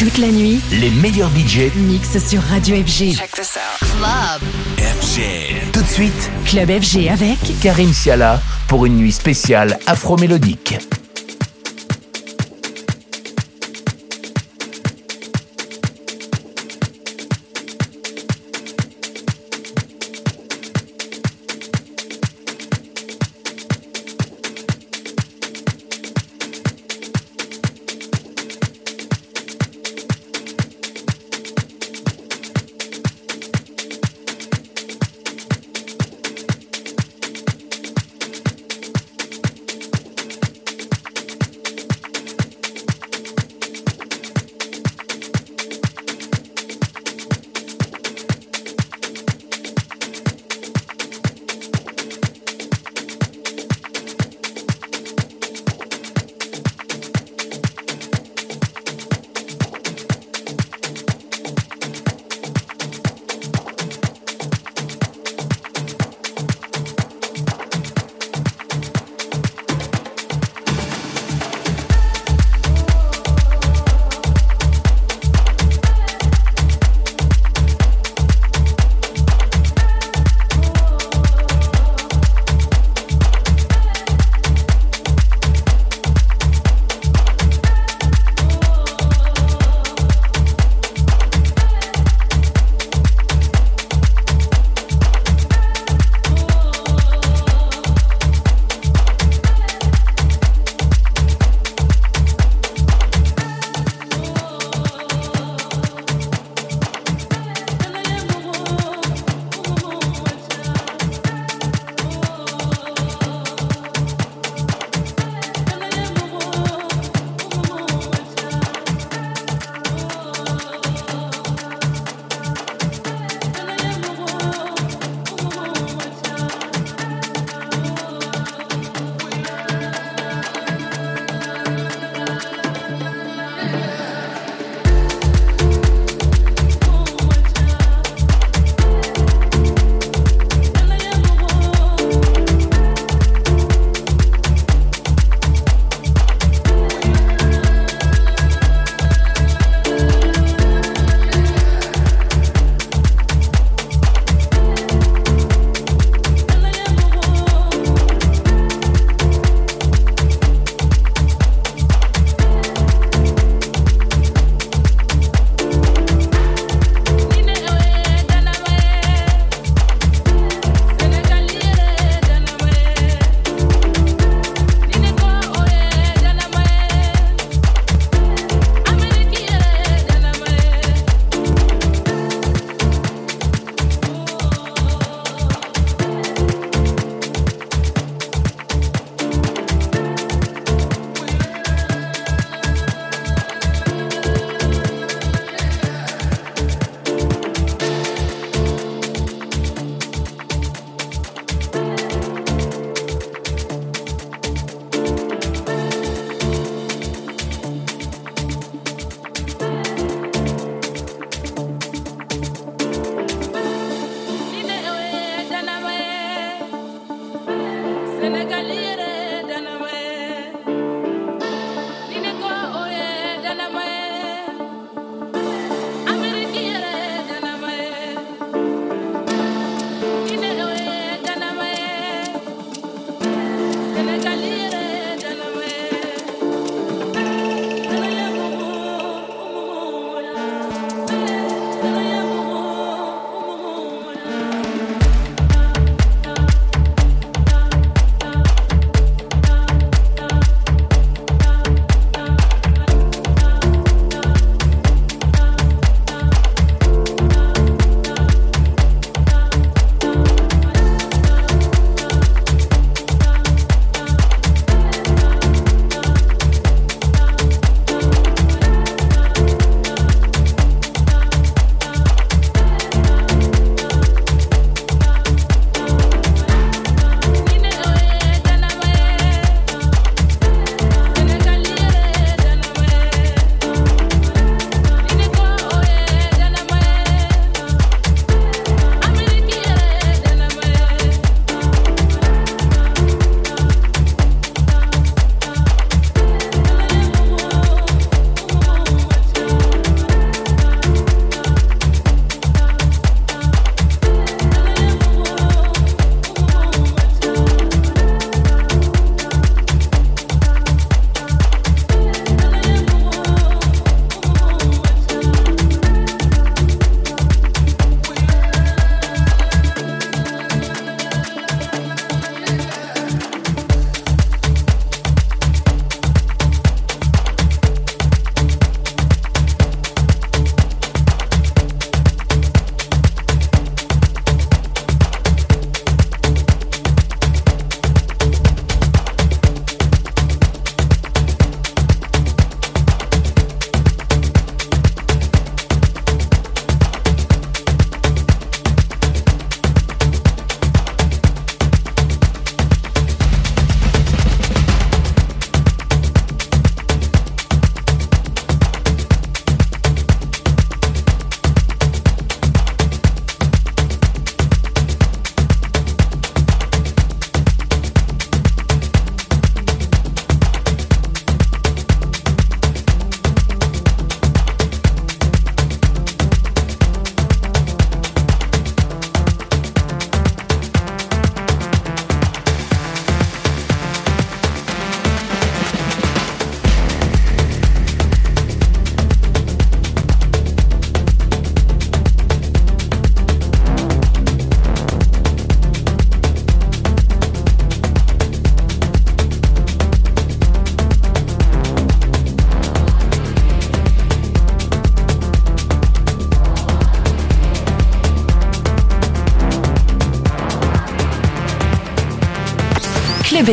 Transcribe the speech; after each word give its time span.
Toute 0.00 0.16
la 0.16 0.28
nuit, 0.28 0.62
Les 0.80 0.88
meilleurs 0.88 1.28
budgets 1.28 1.70
mix 1.76 2.16
sur 2.26 2.40
Radio 2.40 2.74
FG. 2.76 3.12
Check 3.12 3.32
this 3.32 3.58
out. 3.58 3.86
Club. 3.98 4.48
FG. 4.78 5.70
Tout 5.74 5.82
de 5.82 5.86
suite, 5.86 6.30
Club 6.46 6.70
FG 6.70 7.08
avec 7.10 7.36
Karim 7.60 7.92
Siala 7.92 8.40
pour 8.66 8.86
une 8.86 8.96
nuit 8.96 9.12
spéciale 9.12 9.78
afro-mélodique. 9.86 10.78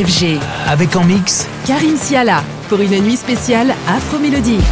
FG. 0.05 0.39
Avec 0.67 0.95
en 0.95 1.03
mix 1.03 1.47
Karim 1.65 1.97
Siala 1.97 2.43
pour 2.69 2.81
une 2.81 2.99
nuit 3.01 3.17
spéciale 3.17 3.73
afro-mélodique. 3.87 4.63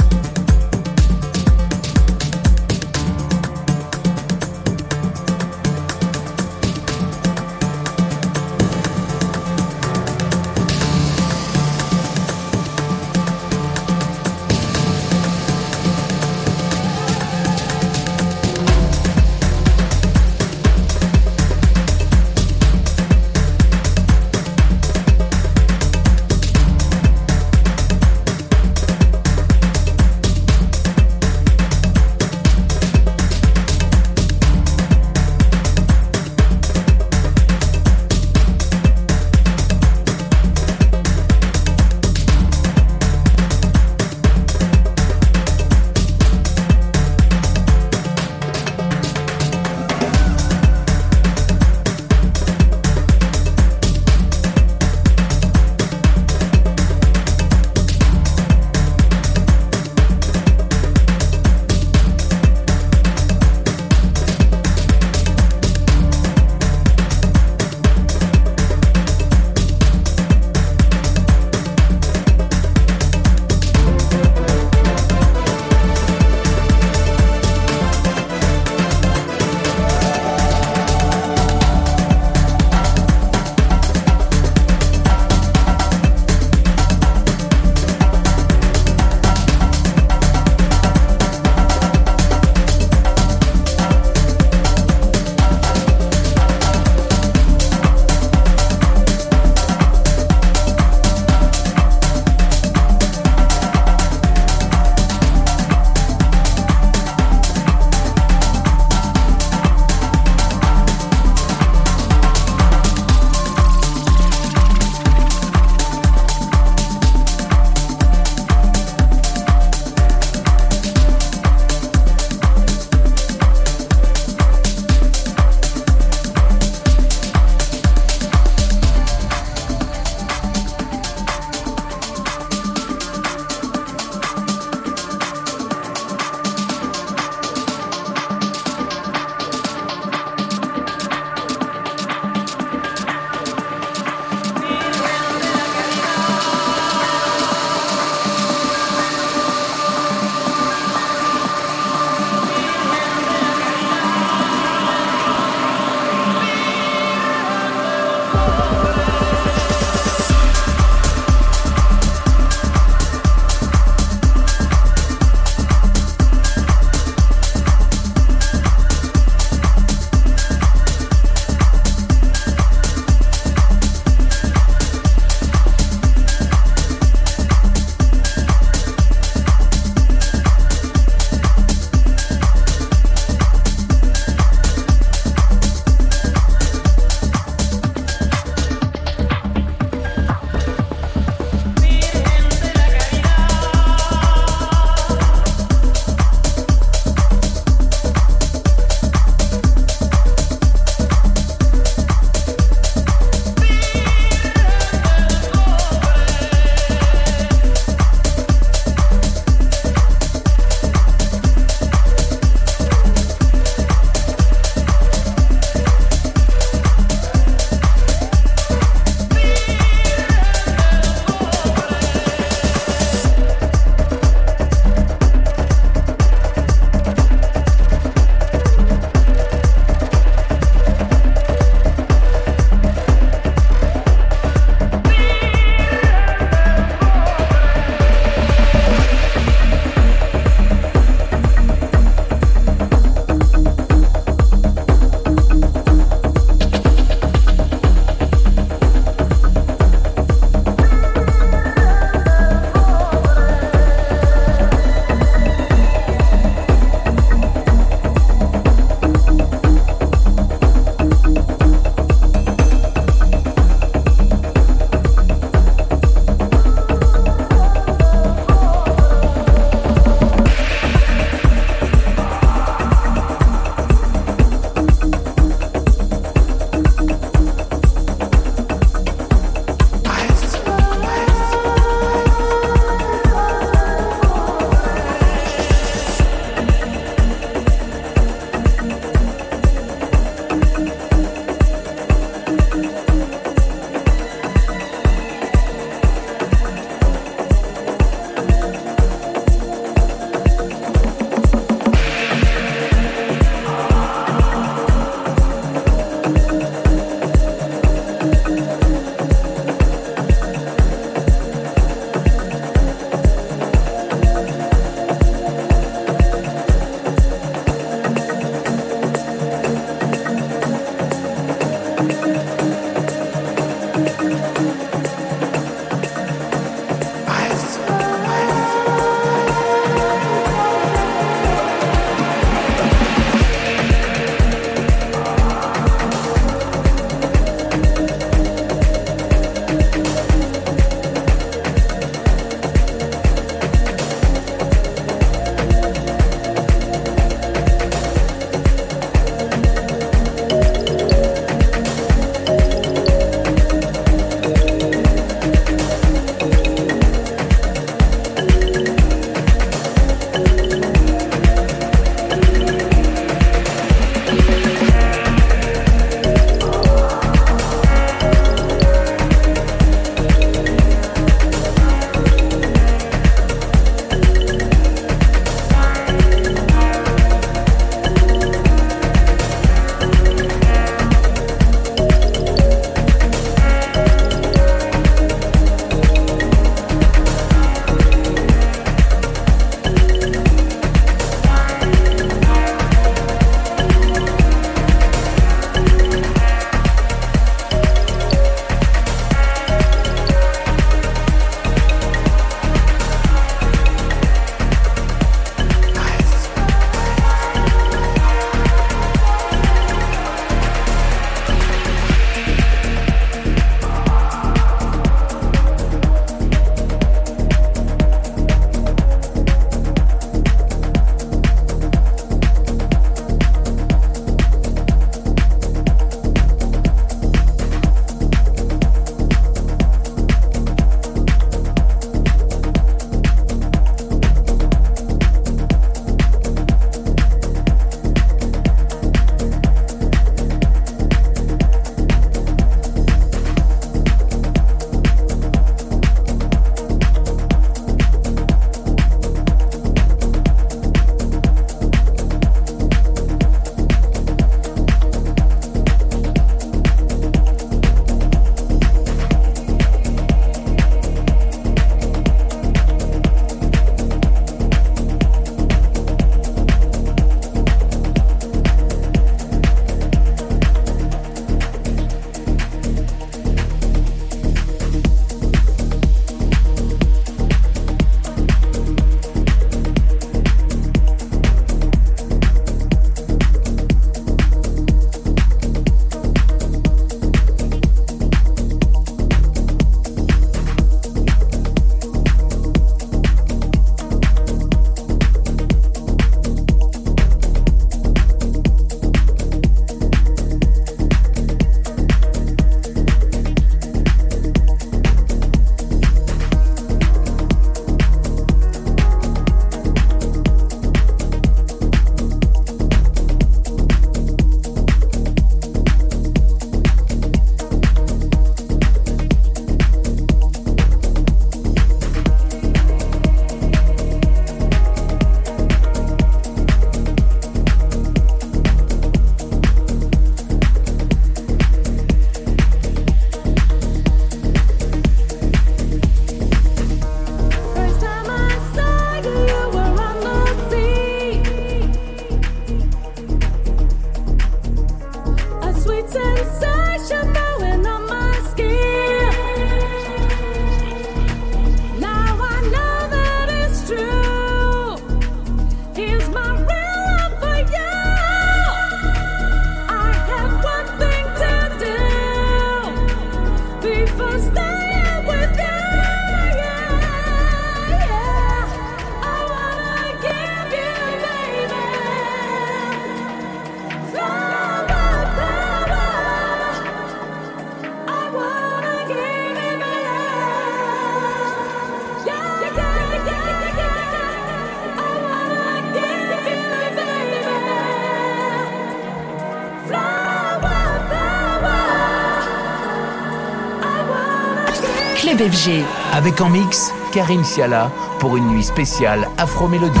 Avec 596.12 596.40
en 596.40 596.48
mix 596.48 596.92
Karim 597.12 597.42
Siala 597.42 597.90
pour 598.20 598.36
une 598.36 598.46
nuit 598.48 598.62
spéciale 598.62 599.28
afro-mélodique. 599.36 600.00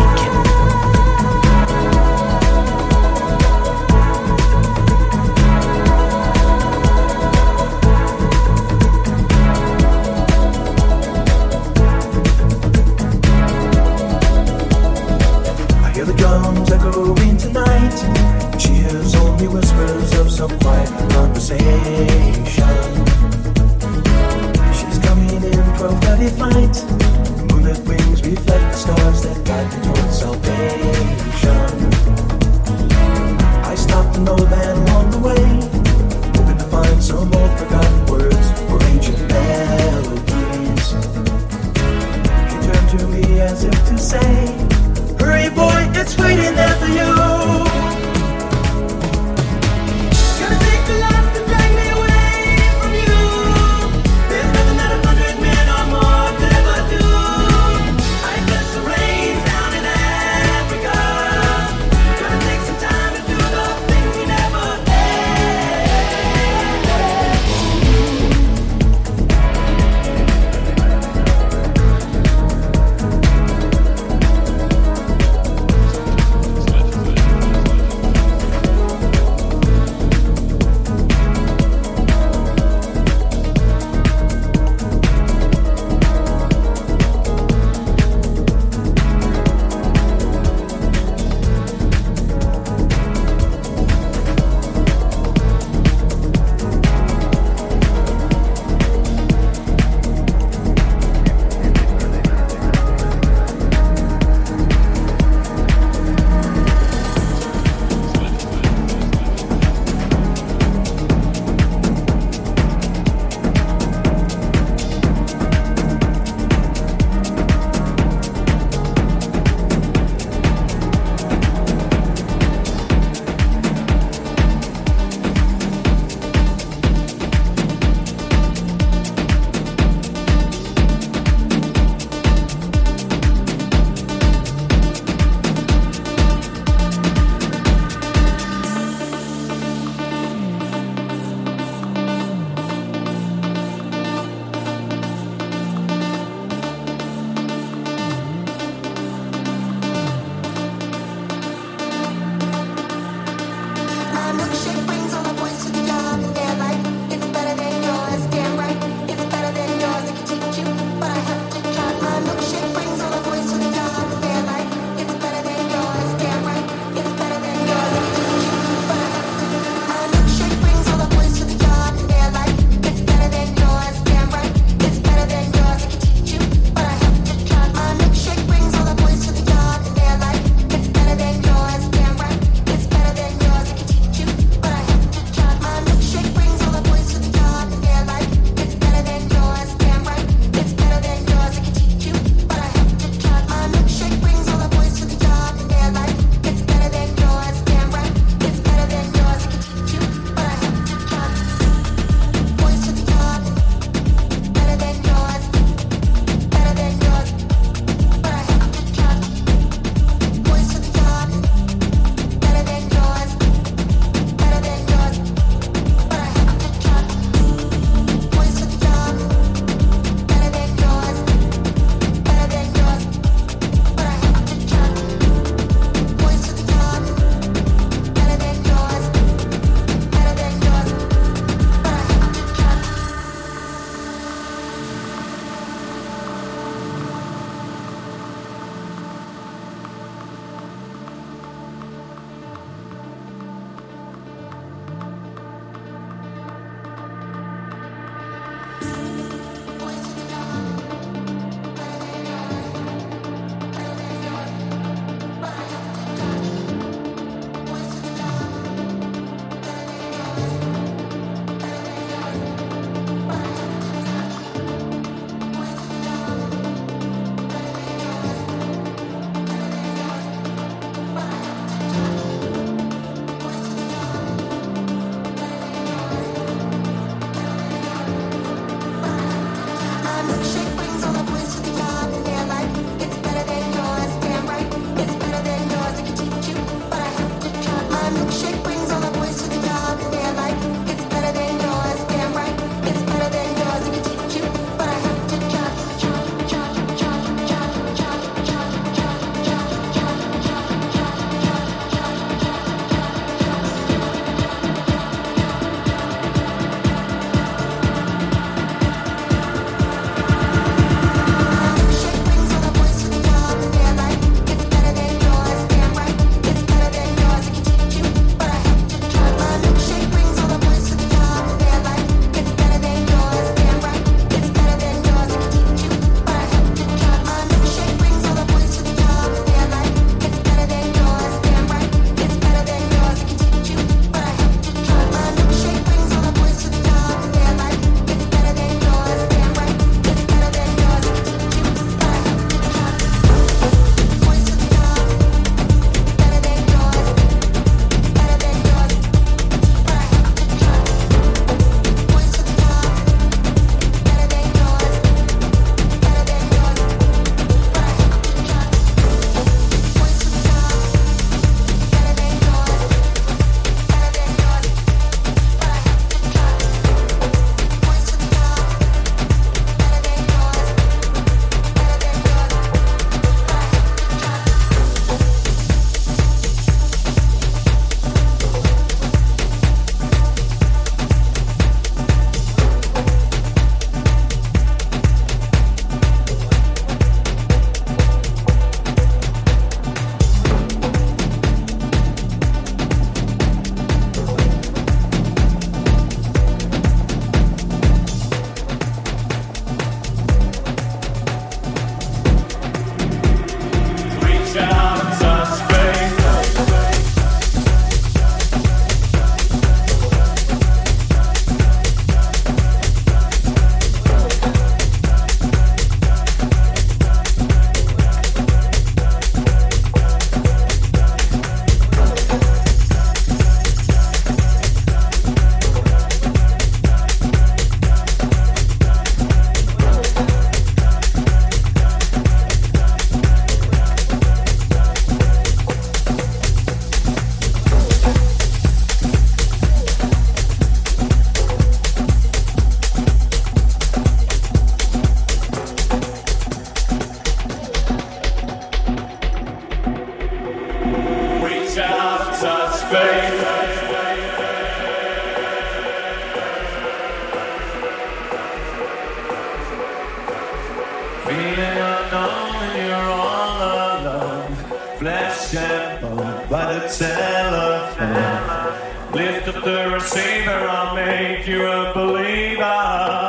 The 469.66 469.90
receiver, 469.90 470.68
I'll 470.68 470.94
make 470.94 471.44
you 471.48 471.66
a 471.66 471.92
believer. 471.92 473.25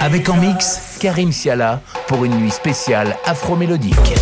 Avec 0.00 0.28
en 0.28 0.36
mix 0.36 0.98
Karim 1.00 1.32
Siala 1.32 1.80
pour 2.06 2.26
une 2.26 2.34
nuit 2.36 2.50
spéciale 2.50 3.16
afro-mélodique. 3.24 4.14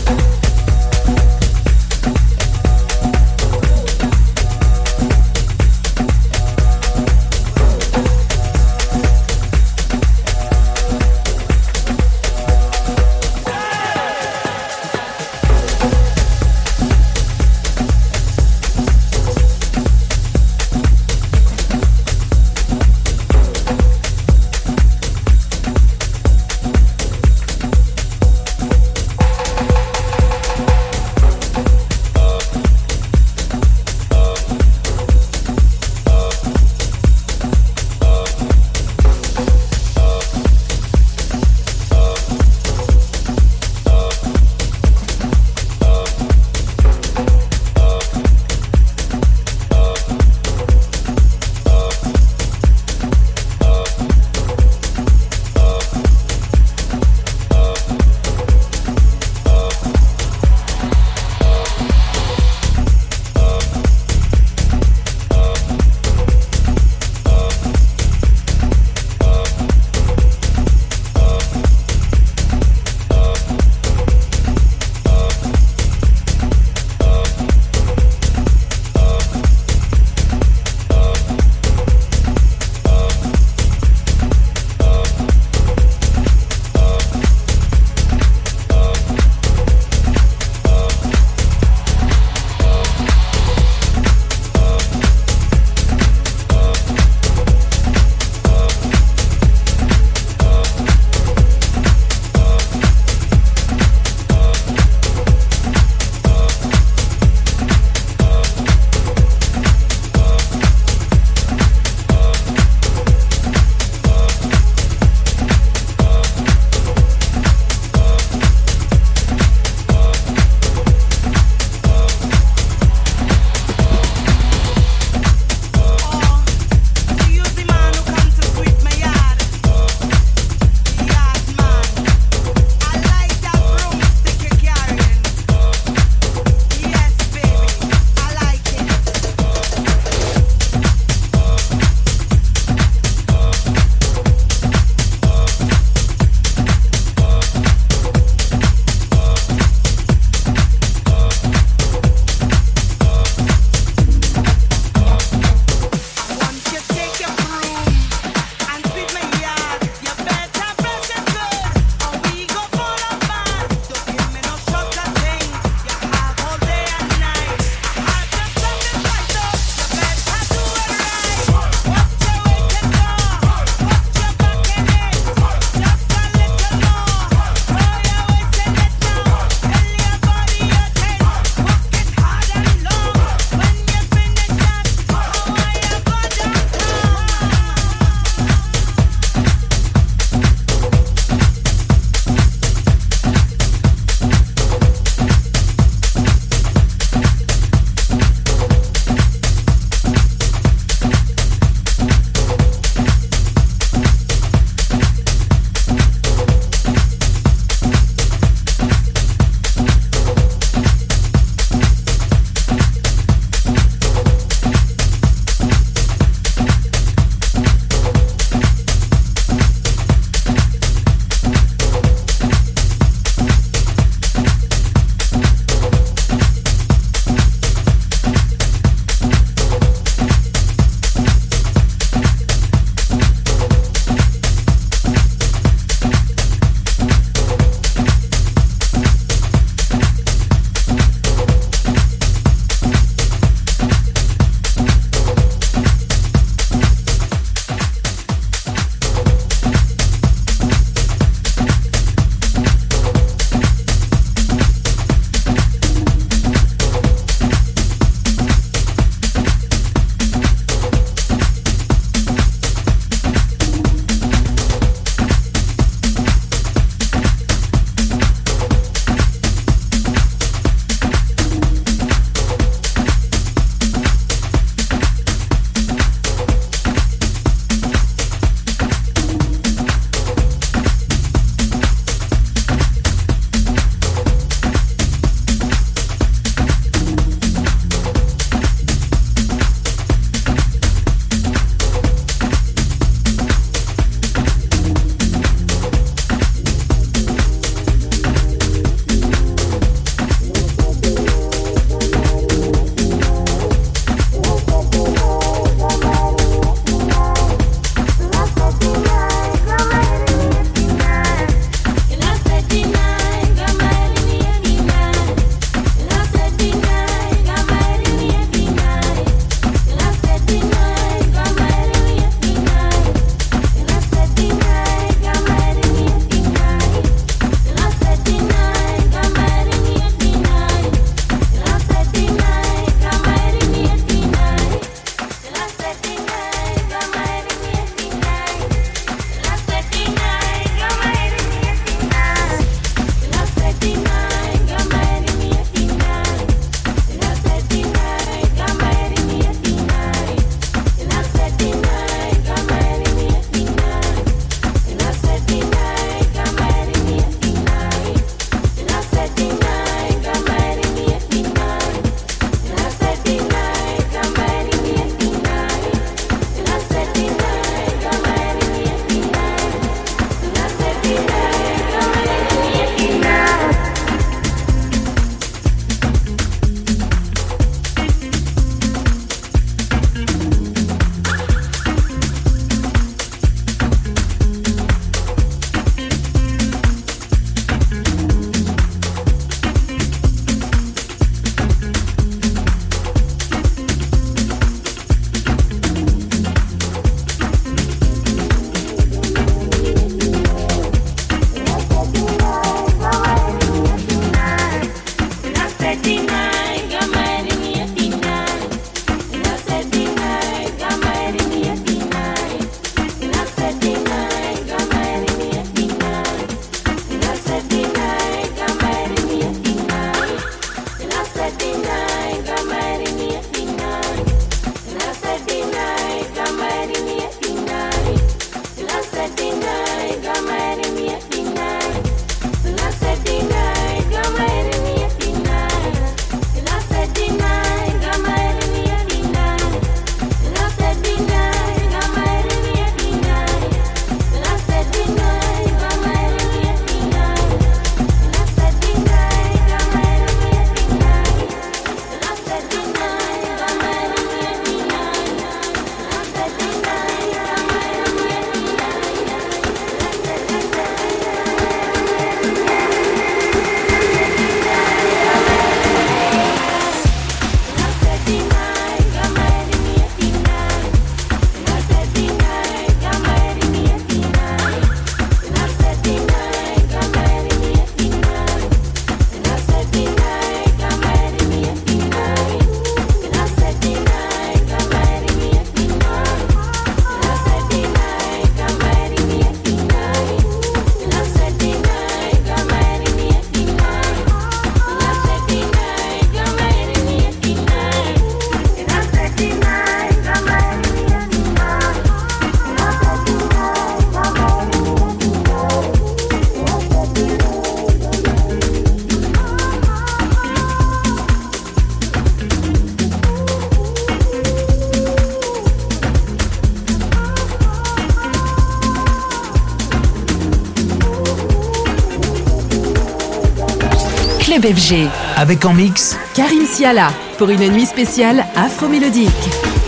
Avec 525.37 525.65
en 525.65 525.73
mix 525.73 526.19
Karim 526.35 526.67
Siala 526.67 527.13
pour 527.39 527.49
une 527.49 527.67
nuit 527.69 527.87
spéciale 527.87 528.45
afro-mélodique. 528.55 529.80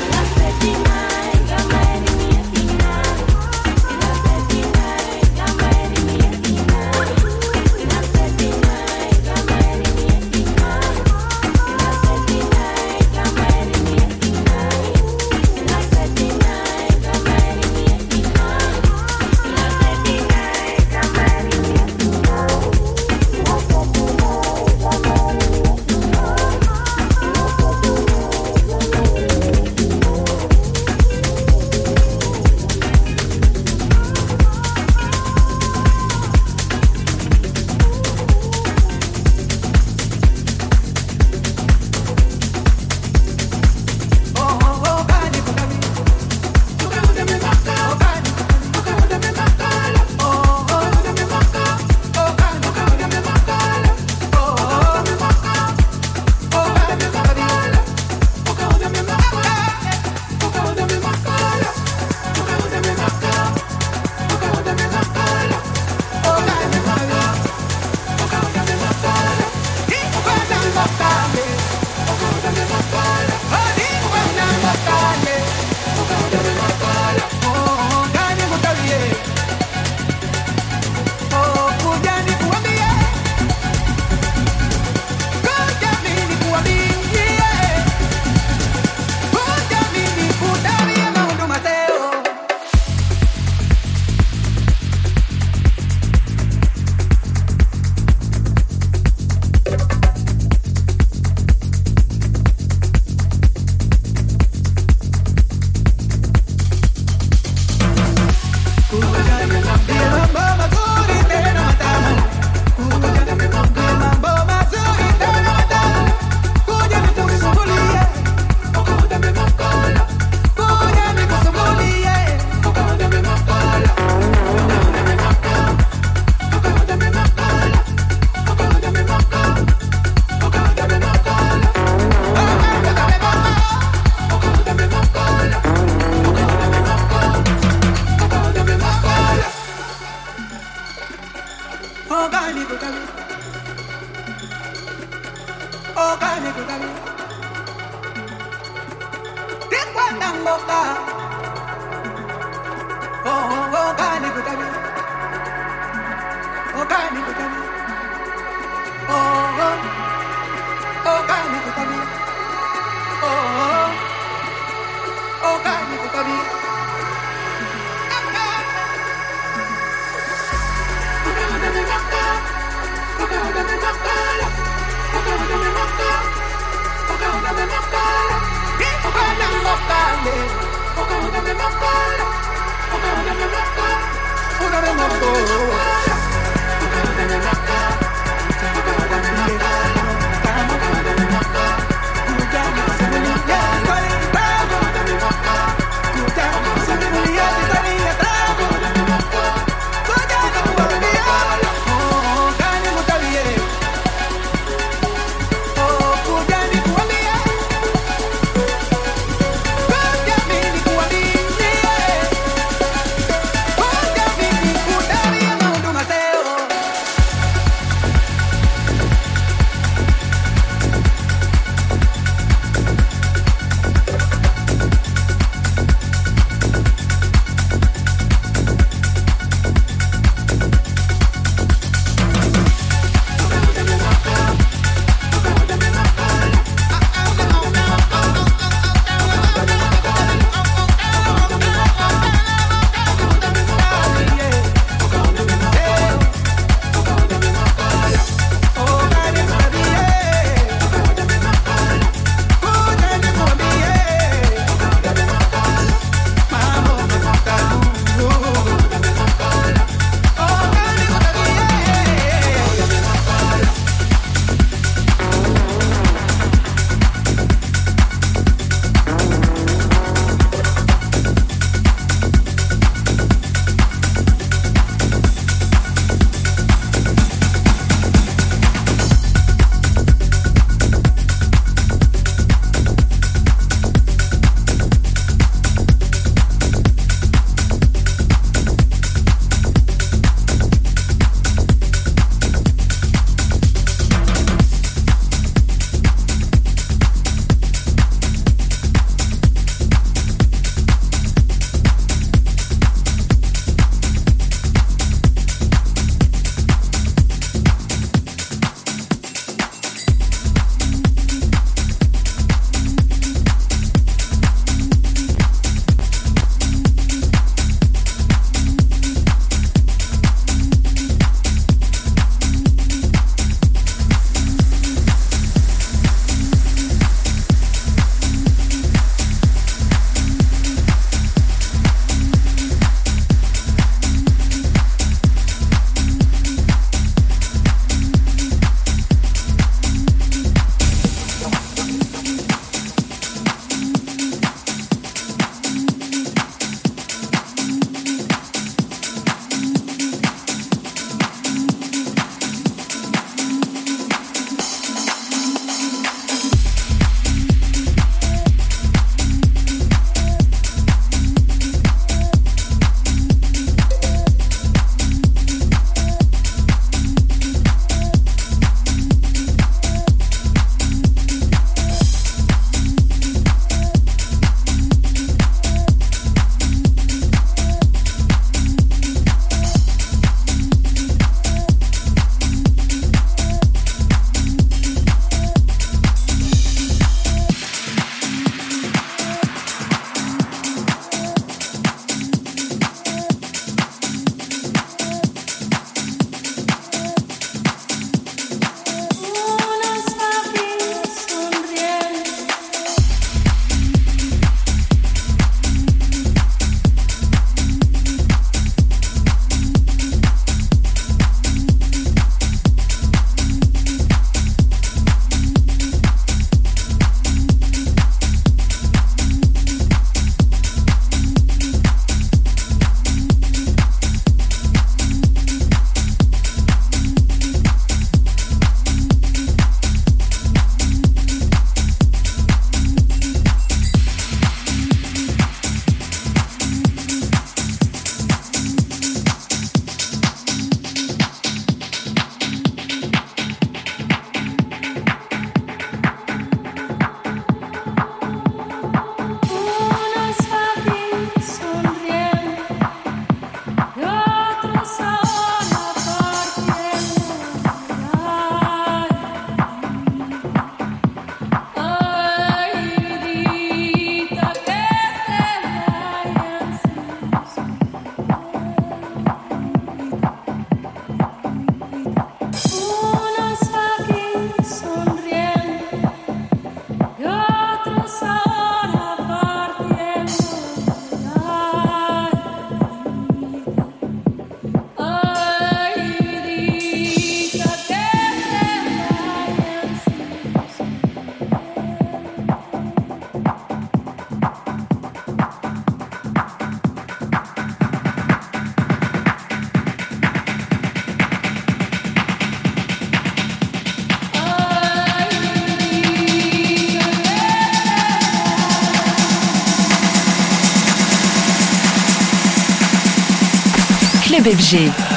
Una 184.60 184.80
de 184.80 184.98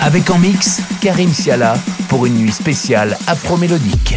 Avec 0.01 0.29
en 0.29 0.37
mix 0.37 0.81
Karim 1.01 1.33
Siala 1.33 1.75
pour 2.09 2.27
une 2.27 2.35
nuit 2.35 2.51
spéciale 2.51 3.17
afro-mélodique. 3.25 4.15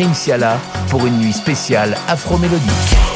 Karim 0.00 0.14
Siala 0.14 0.58
pour 0.88 1.06
une 1.06 1.18
nuit 1.18 1.34
spéciale 1.34 1.94
afro-mélodique. 2.08 3.09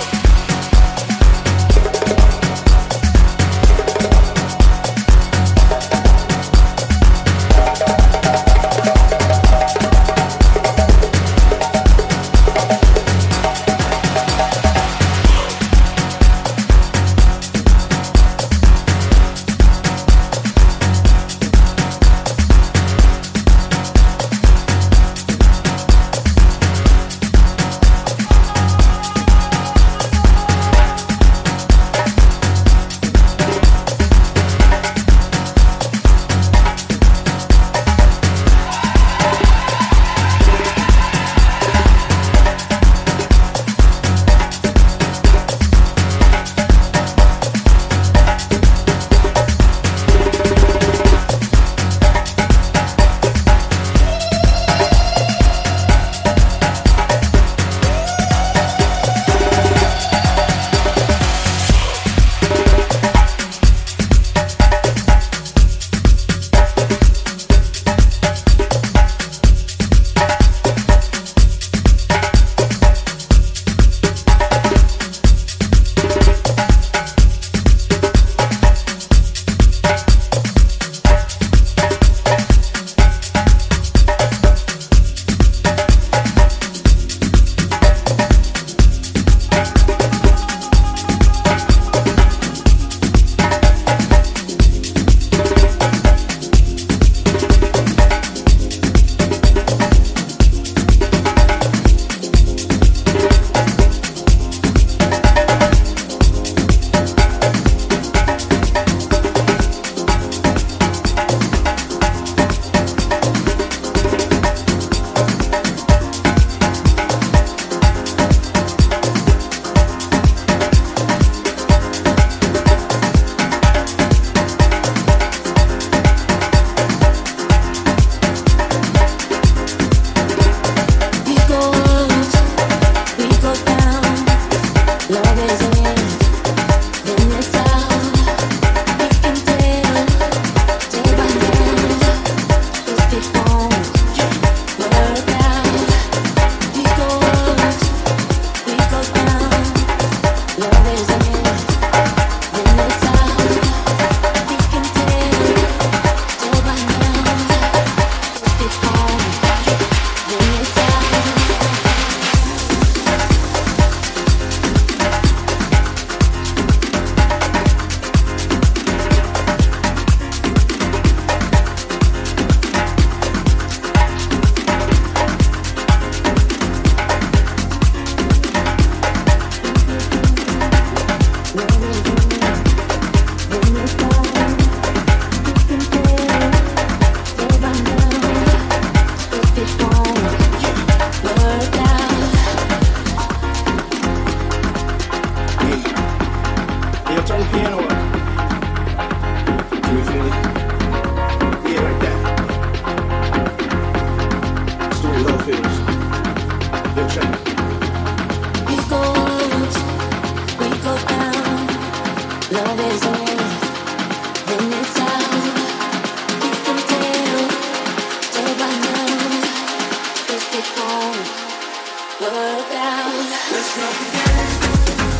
down. 222.70 223.30
Let's 223.52 223.76
go 223.76 223.84
down. 224.12 225.13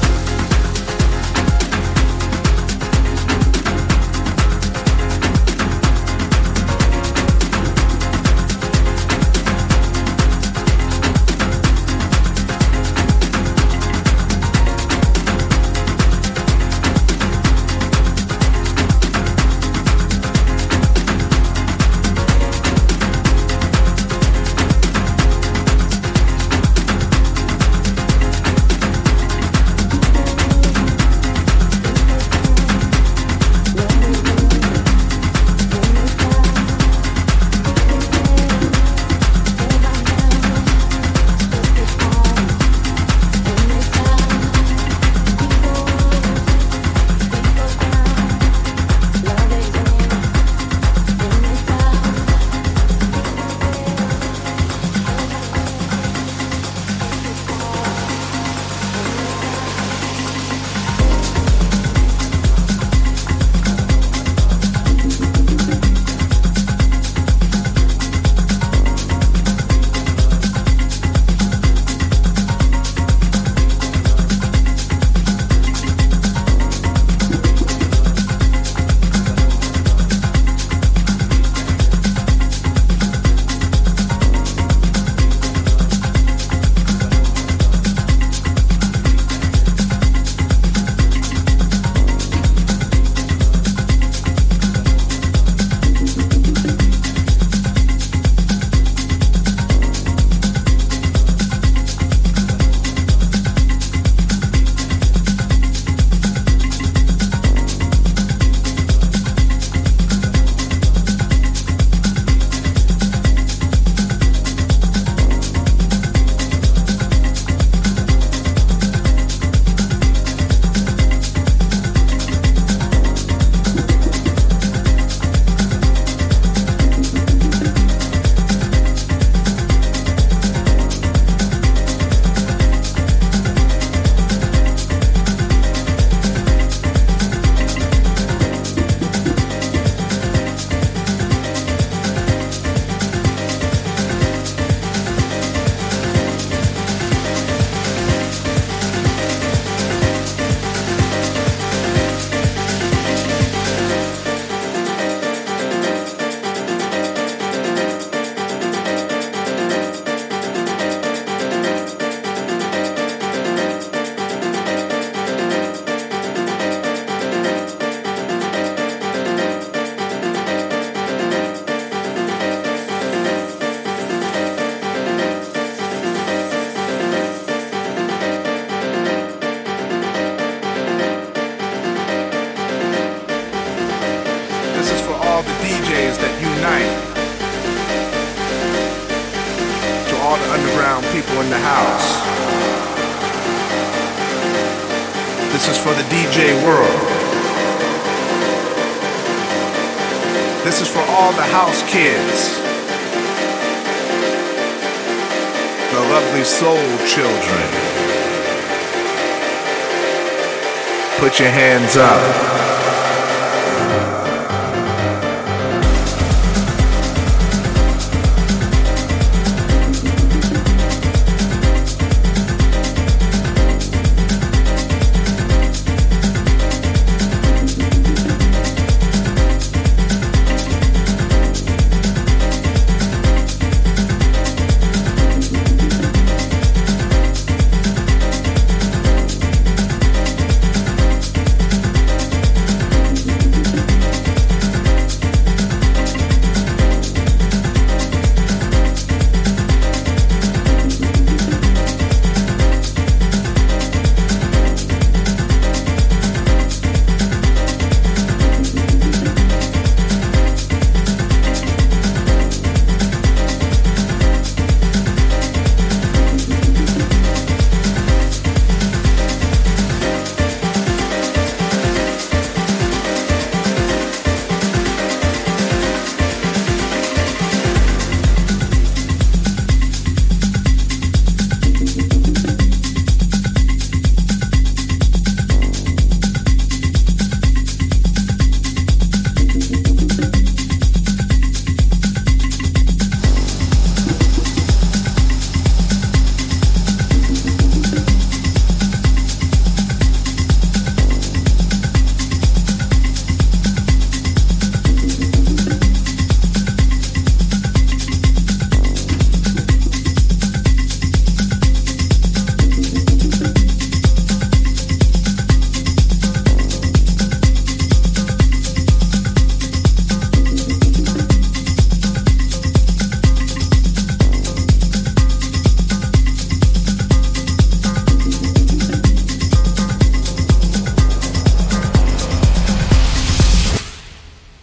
Up. 211.96 212.63